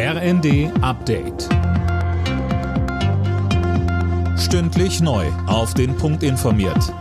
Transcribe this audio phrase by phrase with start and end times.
[0.00, 1.48] RND Update.
[4.38, 5.26] Stündlich neu.
[5.48, 6.94] Auf den Punkt informiert.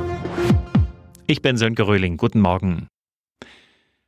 [1.27, 2.17] Ich bin Sönke Röhling.
[2.17, 2.87] Guten Morgen.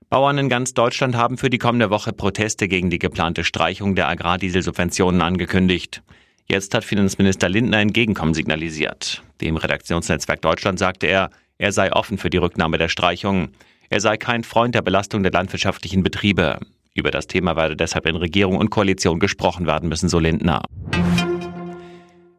[0.10, 4.10] Bauern in ganz Deutschland haben für die kommende Woche Proteste gegen die geplante Streichung der
[4.10, 6.02] Agrardieselsubventionen angekündigt.
[6.48, 9.22] Jetzt hat Finanzminister Lindner Entgegenkommen signalisiert.
[9.40, 11.30] Dem Redaktionsnetzwerk Deutschland sagte er,
[11.60, 13.50] er sei offen für die Rücknahme der Streichung.
[13.92, 16.58] Er sei kein Freund der Belastung der landwirtschaftlichen Betriebe.
[16.94, 20.64] Über das Thema werde deshalb in Regierung und Koalition gesprochen werden müssen, so Lindner.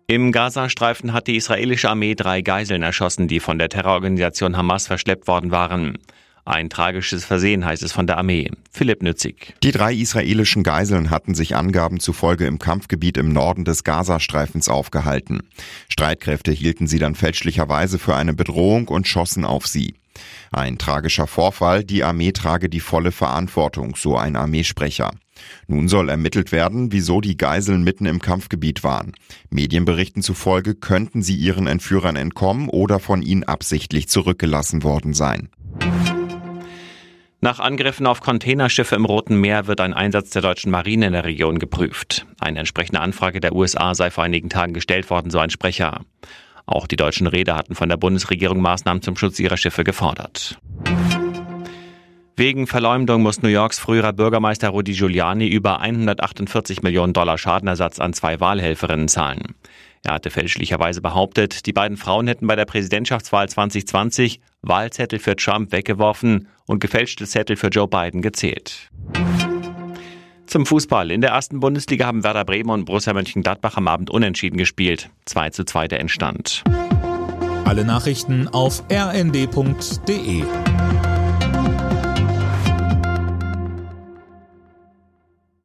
[0.06, 5.28] Im Gazastreifen hat die israelische Armee drei Geiseln erschossen, die von der Terrororganisation Hamas verschleppt
[5.28, 5.98] worden waren.
[6.44, 8.50] Ein tragisches Versehen heißt es von der Armee.
[8.72, 9.54] Philipp Nützig.
[9.62, 15.42] Die drei israelischen Geiseln hatten sich Angaben zufolge im Kampfgebiet im Norden des Gazastreifens aufgehalten.
[15.88, 19.94] Streitkräfte hielten sie dann fälschlicherweise für eine Bedrohung und schossen auf sie.
[20.52, 25.12] Ein tragischer Vorfall, die Armee trage die volle Verantwortung, so ein Armeesprecher.
[25.68, 29.12] Nun soll ermittelt werden, wieso die Geiseln mitten im Kampfgebiet waren.
[29.50, 35.50] Medienberichten zufolge könnten sie ihren Entführern entkommen oder von ihnen absichtlich zurückgelassen worden sein.
[37.42, 41.24] Nach Angriffen auf Containerschiffe im Roten Meer wird ein Einsatz der deutschen Marine in der
[41.24, 42.26] Region geprüft.
[42.38, 46.00] Eine entsprechende Anfrage der USA sei vor einigen Tagen gestellt worden, so ein Sprecher.
[46.70, 50.56] Auch die deutschen Reeder hatten von der Bundesregierung Maßnahmen zum Schutz ihrer Schiffe gefordert.
[52.36, 58.12] Wegen Verleumdung muss New Yorks früherer Bürgermeister Rudy Giuliani über 148 Millionen Dollar Schadenersatz an
[58.12, 59.56] zwei Wahlhelferinnen zahlen.
[60.04, 65.72] Er hatte fälschlicherweise behauptet, die beiden Frauen hätten bei der Präsidentschaftswahl 2020 Wahlzettel für Trump
[65.72, 68.90] weggeworfen und gefälschte Zettel für Joe Biden gezählt.
[70.50, 71.12] Zum Fußball.
[71.12, 75.08] In der ersten Bundesliga haben Werder Bremen und Borussia Mönchengladbach am Abend unentschieden gespielt.
[75.26, 76.64] 2 zu 2 der Endstand.
[77.64, 80.42] Alle Nachrichten auf rnd.de